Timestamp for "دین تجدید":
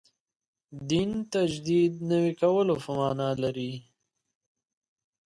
0.89-1.93